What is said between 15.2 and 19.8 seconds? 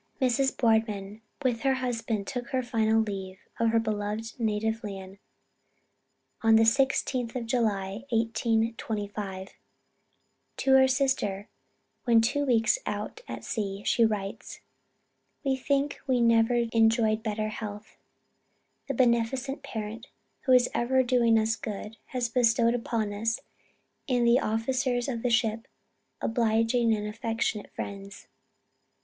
"We think we never enjoyed better health. That beneficent